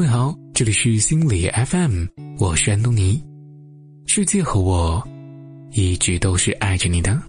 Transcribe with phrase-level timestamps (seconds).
[0.00, 2.06] 位好，这里是心理 FM，
[2.38, 3.22] 我是安东尼。
[4.06, 5.06] 世界和我
[5.72, 7.20] 一直都是爱着你的。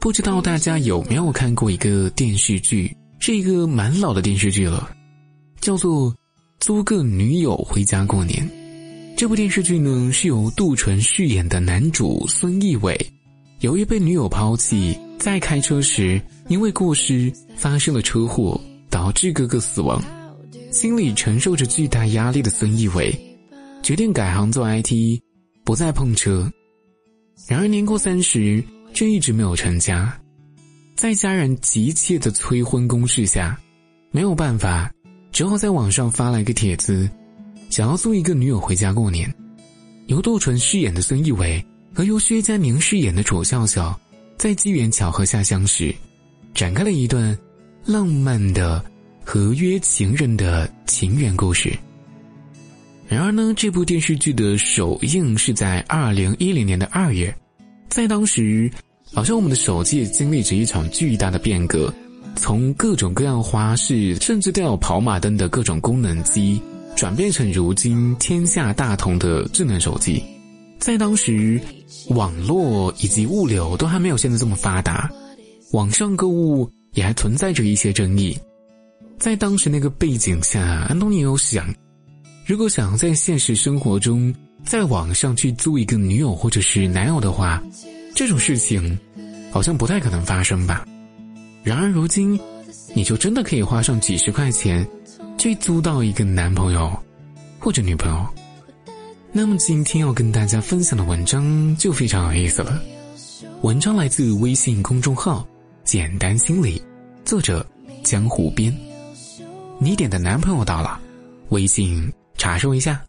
[0.00, 4.90] 不知道大家有没有看过一个电视剧，是一个蛮老的电视剧了，
[5.60, 6.10] 叫做
[6.60, 8.48] 《租个女友回家过年》。
[9.16, 12.94] 这部电视剧呢是由杜淳饰演的男主孙艺伟，
[13.60, 20.02] 由于被女友抛弃，在开车时因为过失发生了车祸，导致哥哥死亡，
[20.70, 23.12] 心里承受着巨大压力的孙艺伟，
[23.82, 25.20] 决定改行做 IT，
[25.64, 26.50] 不再碰车。
[27.48, 28.62] 然而年过三十。
[28.94, 30.18] 却一直没有成家，
[30.96, 33.56] 在家人急切的催婚攻势下，
[34.10, 34.90] 没有办法，
[35.30, 37.08] 只好在网上发了一个帖子，
[37.68, 39.32] 想要租一个女友回家过年。
[40.06, 41.62] 由杜淳饰演的孙艺伟
[41.94, 43.98] 和由薛佳凝饰演的楚笑笑，
[44.38, 45.94] 在机缘巧合下相识，
[46.54, 47.36] 展开了一段
[47.84, 48.82] 浪漫的
[49.22, 51.76] 合约情人的情缘故事。
[53.06, 57.36] 然而呢，这部电视剧的首映是在二零一零年的二月，
[57.90, 58.70] 在当时。
[59.12, 61.92] 好像我们的手机也经历着一场巨大的变革，
[62.34, 66.60] 从各种各样花式，甚至带有跑马灯的各种功能机，
[66.94, 70.22] 转变成如今天下大同的智能手机。
[70.78, 71.58] 在当时，
[72.10, 75.10] 网络以及物流都还没有现在这么发达，
[75.72, 78.36] 网上购物也还存在着一些争议。
[79.18, 81.74] 在当时那个背景下，安东尼有想，
[82.44, 87.62] 如果想在现实生活中在网上去租一个女友或者是男友的话，
[88.16, 88.98] 这种事情。
[89.52, 90.84] 好像不太可能发生吧。
[91.62, 92.38] 然而如今，
[92.94, 94.86] 你就真的可以花上几十块钱，
[95.38, 96.92] 去租到一个男朋友
[97.58, 98.26] 或者女朋友。
[99.32, 102.82] 那么今天要跟大家分享的文章就非常有意思了。
[103.62, 105.48] 文章来自微信公众号
[105.84, 106.82] “简单心理”，
[107.24, 107.66] 作者
[108.02, 108.70] 江湖边。
[109.78, 111.00] 你点的男朋友到了，
[111.48, 113.02] 微信查收一下。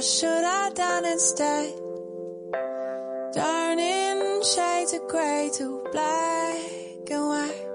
[0.00, 1.74] Should I done instead?
[3.34, 7.66] Turning shades of gray to black and white.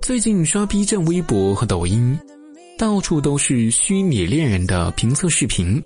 [0.00, 2.18] 最近刷 B 站、微博和抖音，
[2.78, 5.82] 到处都是虚拟恋人的评测视频。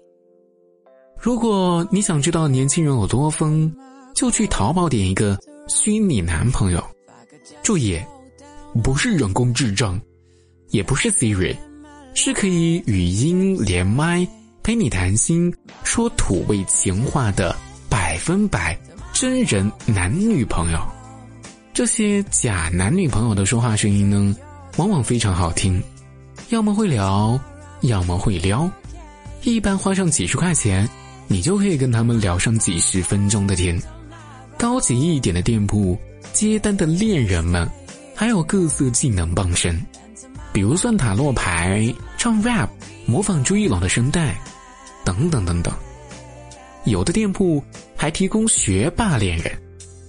[1.21, 3.73] 如果你想知道年轻人有多疯，
[4.15, 5.37] 就去淘宝点一个
[5.67, 6.83] 虚拟男朋友。
[7.63, 8.01] 注意，
[8.85, 10.01] 不是人工智障，
[10.71, 11.57] 也不是 Siri，
[12.15, 14.27] 是可以语音连麦。
[14.69, 15.51] 陪你谈心
[15.83, 17.57] 说土味情话的
[17.89, 18.79] 百分百
[19.15, 20.79] 真人男女朋友，
[21.73, 24.37] 这些假男女朋友的说话声音呢，
[24.77, 25.83] 往往非常好听，
[26.51, 27.41] 要么会聊，
[27.81, 28.71] 要么会撩，
[29.43, 30.87] 一般花上几十块钱，
[31.29, 33.81] 你就可以跟他们聊上几十分钟的天。
[34.59, 35.99] 高级一点的店铺，
[36.35, 37.67] 接单的恋人们，
[38.15, 39.83] 还有各色技能傍身，
[40.53, 42.69] 比如算塔罗牌、唱 rap、
[43.07, 44.39] 模仿朱一龙的声带。
[45.05, 45.75] 等等等等，
[46.85, 47.63] 有的店铺
[47.97, 49.51] 还提供学霸恋人，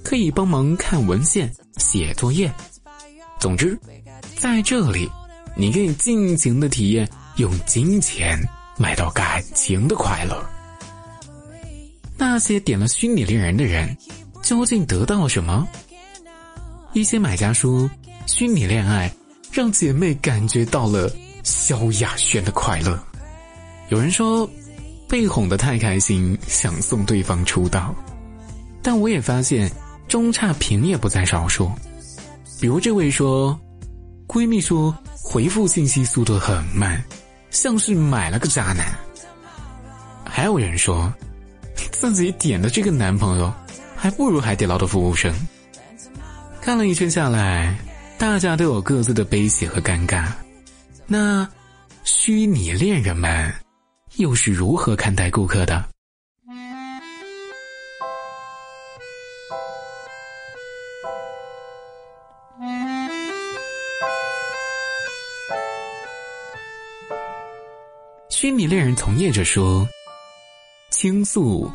[0.03, 2.51] 可以帮忙看文献、写作业。
[3.39, 3.79] 总之，
[4.35, 5.09] 在这里，
[5.55, 8.37] 你可以尽情的体验用金钱
[8.77, 10.45] 买到感情的快乐。
[12.17, 13.97] 那些点了虚拟恋人的人，
[14.43, 15.67] 究竟得到了什么？
[16.93, 17.89] 一些买家说，
[18.25, 19.09] 虚拟恋爱
[19.51, 21.09] 让姐妹感觉到了
[21.43, 23.01] 萧亚轩的快乐。
[23.89, 24.49] 有人说。
[25.09, 27.95] 被哄得太开心，想送对方出道，
[28.83, 29.69] 但我也发现
[30.07, 31.71] 中差评也不在少数。
[32.61, 33.59] 比如这位说，
[34.27, 37.03] 闺蜜说回复信息速度很慢，
[37.49, 38.85] 像是买了个渣男。
[40.23, 41.11] 还有人说，
[41.91, 43.51] 自己点的这个男朋友，
[43.95, 45.33] 还不如海底捞的服务生。
[46.61, 47.75] 看了一圈下来，
[48.19, 50.27] 大家都有各自的悲喜和尴尬。
[51.07, 51.47] 那
[52.03, 53.51] 虚拟恋人们。
[54.19, 55.81] 又是如何看待顾客的？
[68.29, 69.87] 虚拟恋人从业者说，
[70.91, 71.71] 倾诉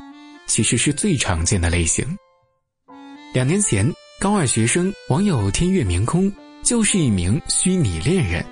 [0.47, 2.07] 其实是最常见的类型。
[3.33, 6.31] 两年前，高二学生网友天月明空
[6.63, 8.45] 就是一名虚拟恋人。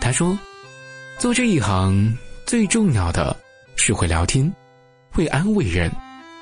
[0.00, 0.36] 他说
[1.16, 2.12] ：“做这一行。”
[2.54, 3.36] 最重要的
[3.74, 4.48] 是会聊天，
[5.10, 5.90] 会安慰人，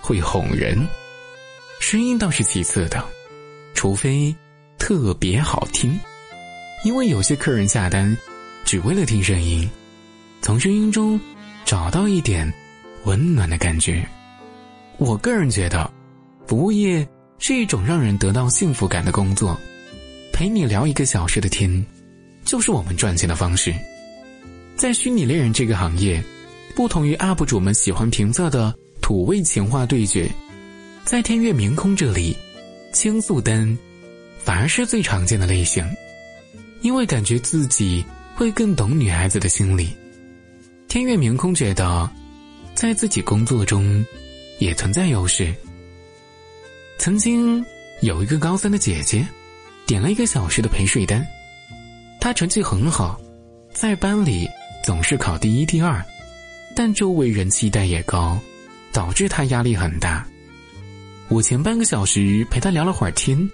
[0.03, 0.77] 会哄人。
[1.81, 3.03] 声音倒是其次的，
[3.73, 4.37] 除非
[4.79, 5.99] 特别好听，
[6.85, 8.15] 因为有些客人下单
[8.63, 9.67] 只为了听声音，
[10.43, 11.19] 从声音中
[11.65, 12.53] 找到一点
[13.05, 14.07] 温暖的感觉。
[14.99, 15.91] 我个人觉得，
[16.47, 19.59] 服务业是一种让人得到幸福感的工作，
[20.31, 21.83] 陪你聊一个小时的天，
[22.45, 23.75] 就是我们赚钱的方式。
[24.83, 26.21] 在虚拟恋人这个行业，
[26.75, 30.29] 不同于 UP 主们喜欢评测的土味情话对决。
[31.05, 32.37] 在天月明空这里，
[32.93, 33.79] 倾诉单
[34.41, 35.89] 反而是最常见的类型，
[36.81, 39.89] 因为感觉自己会更懂女孩子的心理。
[40.89, 42.11] 天月明空觉得，
[42.75, 44.05] 在自己工作中
[44.59, 45.55] 也存在优势。
[46.99, 47.65] 曾经
[48.01, 49.25] 有一个高三的姐姐，
[49.87, 51.25] 点了一个小时的陪睡单，
[52.21, 53.21] 她成绩很好，
[53.73, 54.49] 在班里
[54.83, 56.05] 总是考第一、第二，
[56.75, 58.39] 但周围人期待也高，
[58.93, 60.27] 导致他压力很大。
[61.29, 63.49] 我前半个小时陪他聊了会儿天，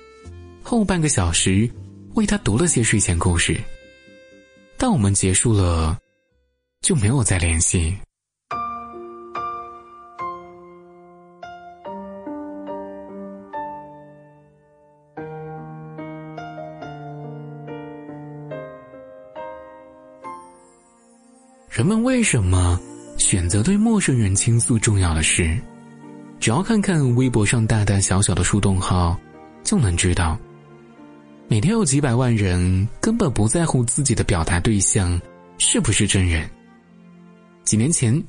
[0.63, 1.71] 后半个小时
[2.15, 3.61] 为他读了些睡前故事。
[4.79, 5.99] 但我们结束了，
[6.81, 7.95] 就没有再联系。
[21.79, 22.77] 人们为什么
[23.19, 25.57] 选择对陌生人倾诉重要的事？
[26.41, 29.17] 只要看看微博上大大小小的树洞号，
[29.63, 30.37] 就能知道，
[31.47, 35.21] 每天有几百万人根本不在乎自己的表达对象
[35.57, 36.51] 是不是真人。
[37.63, 38.21] 几年前，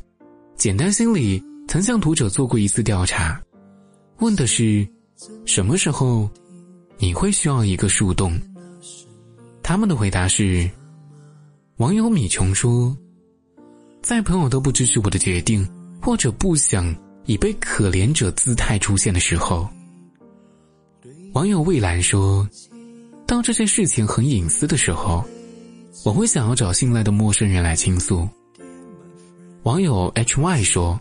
[0.56, 3.42] 简单心理曾向读者做过一次调查，
[4.20, 4.88] 问的是
[5.44, 6.30] 什么时候
[7.00, 8.40] 你会需要一个树洞？
[9.64, 10.70] 他们的回答是：
[11.78, 12.96] 网友米琼说，
[14.02, 15.68] 在朋友都不支持我的决定，
[16.02, 16.96] 或者不想。
[17.26, 19.70] 以被可怜者姿态出现的时候，
[21.34, 22.48] 网友蔚蓝说
[23.28, 25.24] ：“当这件事情很隐私的时候，
[26.04, 28.28] 我会想要找信赖的陌生人来倾诉。”
[29.62, 31.00] 网友 hy 说：“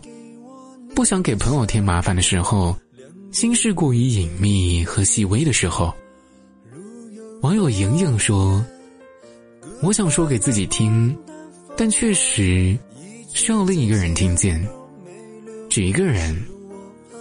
[0.93, 2.77] 不想给朋友添麻烦的时候，
[3.31, 5.91] 心事过于隐秘和细微的时候。”
[7.41, 8.63] 网友莹莹说
[9.81, 11.17] ：“我想说给自己听，
[11.75, 12.77] 但确实
[13.33, 14.65] 需要另一个人听见。”
[15.69, 16.35] 只一个人，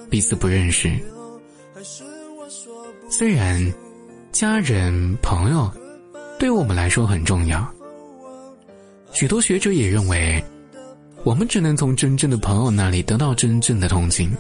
[0.09, 0.91] 彼此不认识。
[3.11, 3.73] 虽然
[4.33, 5.71] 家人、朋友
[6.39, 7.67] 对我们来说很重要，
[9.13, 10.43] 许多学者也认为，
[11.25, 14.35] 我们只能从真正的朋友那里得到真正的同情，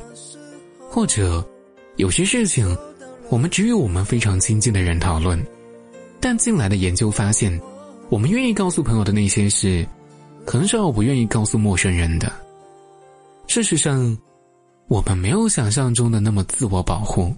[0.88, 1.47] 或者
[1.97, 2.76] 有些事情，
[3.29, 5.38] 我们只与我们非常亲近的人讨论。
[6.19, 7.61] 但近来的研究发现，
[8.09, 9.87] 我们愿意告诉朋友的那些事，
[10.50, 12.33] 很少不愿意告诉陌生人的。
[13.49, 14.17] 事实上，
[14.87, 17.37] 我们没有想象中的那么自我保护。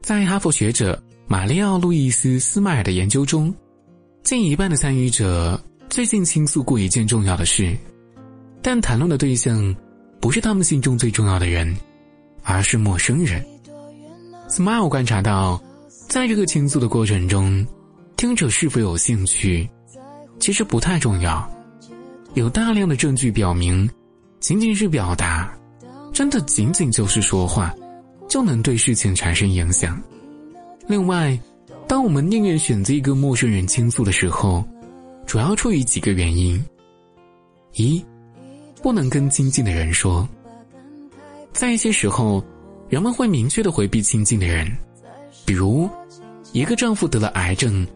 [0.00, 3.54] 在哈佛学者玛丽奥·路易斯·斯迈尔的研究中，
[4.22, 7.76] 近一半的参与者最近倾诉过一件重要的事，
[8.64, 9.72] 但谈论的对象
[10.18, 11.72] 不是他们心中最重要的人。
[12.46, 13.42] 而是陌生人。
[14.50, 15.58] Smile 观察到，
[16.10, 17.66] 在这个倾诉的过程中，
[18.18, 19.66] 听者是否有兴趣，
[20.38, 21.50] 其实不太重要。
[22.34, 23.88] 有大量的证据表明，
[24.40, 25.56] 仅仅是表达，
[26.12, 27.74] 真的仅仅就是说话，
[28.28, 29.98] 就能对事情产生影响。
[30.86, 31.38] 另外，
[31.88, 34.62] 当我们宁愿选择一个陌生人倾诉的时候，
[35.26, 36.62] 主要出于几个原因：
[37.72, 38.04] 一，
[38.84, 40.28] 不能跟亲近的人说。
[41.54, 42.44] 在一些时候，
[42.86, 44.70] 人们会明确的回避亲近的人，
[45.46, 45.88] 比如，
[46.52, 47.86] 一个丈夫得了癌症，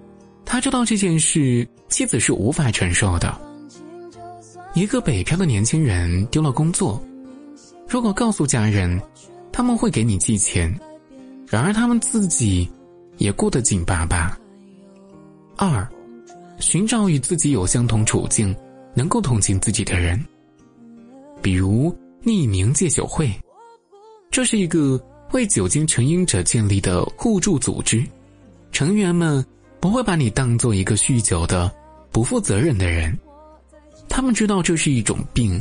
[0.47, 3.29] 他知道这件事妻子是无法承受的；
[4.73, 6.99] 一个北漂的年轻人丢了工作，
[7.87, 8.99] 如果告诉家人，
[9.53, 10.75] 他们会给你寄钱，
[11.47, 12.67] 然而他们自己
[13.19, 14.35] 也过得紧巴巴。
[15.55, 15.87] 二，
[16.61, 18.57] 寻找与自己有相同处境、
[18.95, 20.19] 能够同情自己的人，
[21.41, 23.31] 比如匿名戒酒会。
[24.31, 25.03] 这是一个
[25.33, 28.05] 为酒精成瘾者建立的互助组织，
[28.73, 29.45] 成员们
[29.81, 31.73] 不会把你当做一个酗酒的、
[32.13, 33.19] 不负责任的人。
[34.09, 35.61] 他们知道这是一种病，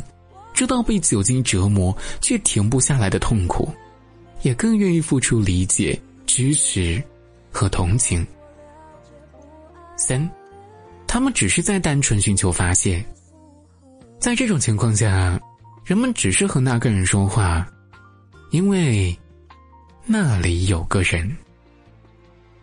[0.52, 3.68] 知道被酒精折磨却停不下来的痛苦，
[4.42, 7.02] 也更愿意付出理解、支持
[7.50, 8.26] 和同情。
[9.96, 10.30] 三，
[11.06, 13.04] 他们只是在单纯寻求发泄。
[14.18, 15.38] 在这种情况下，
[15.88, 17.66] 人们只是和那个人说话。
[18.50, 19.18] 因为
[20.04, 21.34] 那里有个人。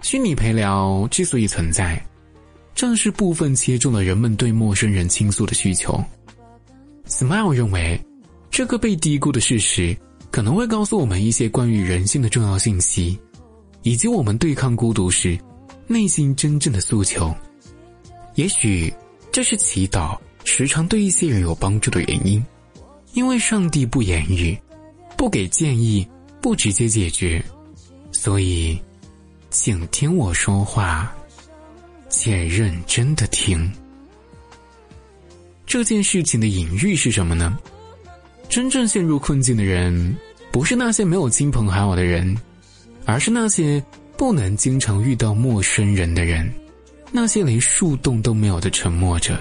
[0.04, 2.00] 虚拟陪聊之所以存在，
[2.76, 6.00] 正是部分切中了人们对陌生人倾诉的需求。
[7.08, 8.00] Smile 认为，
[8.52, 9.98] 这个被低估的事实
[10.30, 13.20] 可能会告诉我们一些关于人性的重要信息，
[13.82, 15.36] 以及我们对抗孤独时
[15.88, 17.36] 内心真正的诉求。
[18.36, 18.94] 也许
[19.32, 22.44] 这是祈祷时常对一些人有帮助的原因，
[23.16, 24.58] 因为上帝不言语，
[25.18, 26.06] 不给建议，
[26.42, 27.44] 不直接解决，
[28.12, 28.78] 所以，
[29.50, 31.16] 请听我说话，
[32.10, 33.72] 且认真的听。
[35.66, 37.58] 这件事情的隐喻是什么呢？
[38.50, 40.16] 真正陷入困境的人，
[40.52, 42.36] 不是那些没有亲朋好友的人，
[43.06, 43.82] 而是那些
[44.18, 46.54] 不能经常遇到陌生人的人，
[47.14, 49.40] 那些连树洞都没有的沉默者。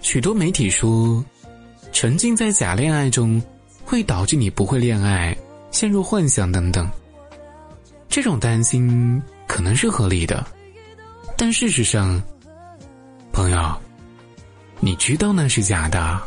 [0.00, 1.24] 许多媒体说，
[1.92, 3.40] 沉浸在假恋爱中，
[3.84, 5.36] 会导致你不会恋爱，
[5.70, 6.90] 陷入幻想等等。
[8.08, 10.44] 这种担心可能是合理的，
[11.36, 12.20] 但事实上，
[13.32, 13.80] 朋友。
[14.80, 16.20] 你知道那是假的，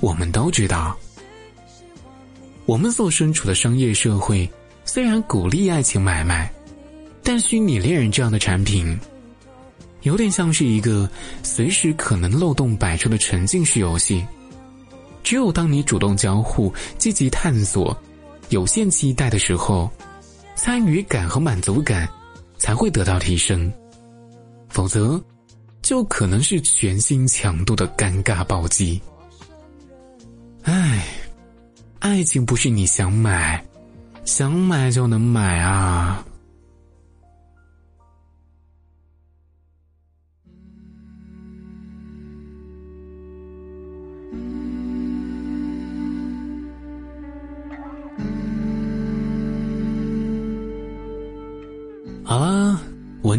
[0.00, 0.96] 我们都知道。
[2.66, 4.48] 我们所身处的商业社会
[4.84, 6.52] 虽然鼓励爱情买卖，
[7.22, 8.98] 但虚拟恋人这样的产品，
[10.02, 11.08] 有点像是一个
[11.44, 14.26] 随时可能漏洞百出的沉浸式游戏。
[15.30, 17.96] 只有当你主动交互、积极探索、
[18.48, 19.88] 有限期待的时候，
[20.56, 22.08] 参与感和满足感
[22.58, 23.72] 才会得到提升，
[24.68, 25.22] 否则。
[25.82, 29.00] 就可能是全新强度的尴尬暴击。
[30.64, 31.06] 唉，
[32.00, 33.64] 爱情不是你想买，
[34.24, 36.24] 想买就能买啊！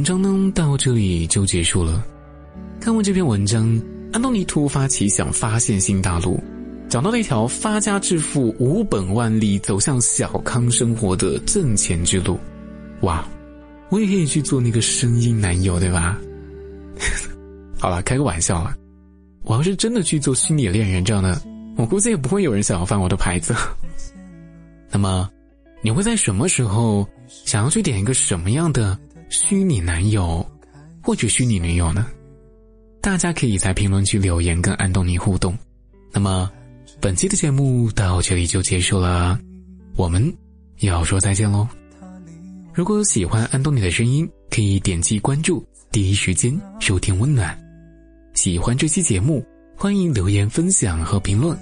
[0.01, 2.03] 文章呢到这里就结束了。
[2.79, 3.79] 看完这篇文章，
[4.12, 6.43] 安东尼突发奇想，发现新大陆，
[6.89, 12.39] 找到了一条发家致富、无本万利、走向小康生活的挣钱之路。
[13.01, 13.24] 哇，
[13.91, 16.20] 我也可以去做那个声音男友，对吧？
[17.77, 18.75] 好了，开个玩笑了。
[19.43, 21.39] 我要是真的去做虚拟恋人这样的，
[21.77, 23.53] 我估计也不会有人想要翻我的牌子。
[24.89, 25.29] 那么，
[25.84, 28.98] 你会在什么时候想要去点一个什么样的
[29.31, 30.45] 虚拟男友
[31.01, 32.05] 或者虚拟女友呢？
[33.01, 35.57] 大家可以在评论区留言跟安东尼互动。
[36.11, 36.51] 那么，
[37.00, 39.39] 本期的节目到这里就结束了，
[39.95, 40.21] 我们
[40.81, 41.65] 要说再见喽。
[42.73, 47.57] 如果有喜欢安东尼的声音，可以点击关注，第一时间收听温暖。
[48.33, 49.41] 喜欢这期节目，
[49.77, 51.57] 欢迎留言分享和评论。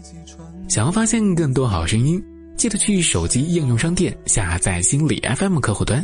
[0.68, 2.20] 想要发现更多好声音，
[2.58, 6.04] 记得去手机应用商店下载心理 FM 客户端，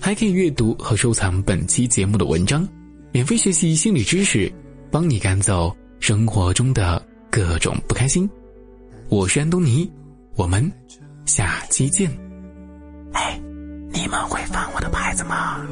[0.00, 2.66] 还可以阅读和收藏本期节目的文章。
[3.12, 4.52] 免费学习心理知识，
[4.90, 8.28] 帮你赶走生活中的各种不开心。
[9.08, 9.90] 我是安东尼，
[10.34, 10.70] 我们
[11.24, 12.10] 下期见。
[13.12, 13.40] 哎，
[13.92, 15.64] 你们会翻我的牌子吗？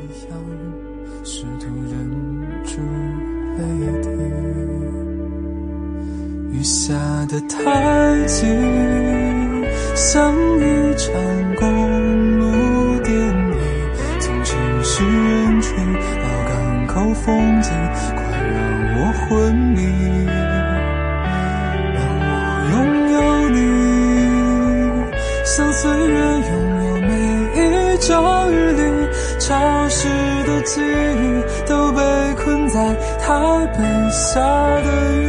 [6.52, 6.95] 雨下
[7.26, 8.47] 的太急，
[9.97, 11.67] 像一场公
[17.25, 17.71] 风景
[18.17, 18.21] 快
[18.52, 18.59] 让
[18.99, 19.81] 我昏迷，
[20.26, 22.31] 让我
[22.73, 22.75] 拥
[23.12, 23.17] 有
[23.50, 23.57] 你，
[25.45, 26.14] 像岁月
[26.50, 26.50] 拥
[26.85, 27.11] 有每
[27.55, 27.59] 一
[27.99, 28.83] 朝雨里
[29.38, 30.09] 潮湿
[30.47, 31.23] 的记忆，
[31.69, 32.00] 都被
[32.43, 32.75] 困在
[33.21, 33.29] 台
[33.79, 33.79] 北
[34.11, 34.88] 下的
[35.21, 35.22] 雨。